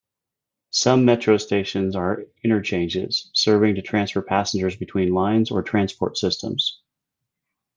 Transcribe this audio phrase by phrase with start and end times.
[0.71, 6.81] Some metro stations are interchanges, serving to transfer passengers between lines or transport systems.